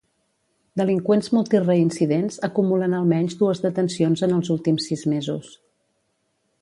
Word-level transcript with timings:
Delinqüents 0.79 1.27
multireincidents 1.37 2.39
acumulen 2.47 2.97
almenys 3.01 3.37
dues 3.43 3.61
detencions 3.67 4.25
en 4.29 4.35
els 4.39 4.51
últims 4.57 4.89
sis 4.93 5.05
mesos. 5.15 5.53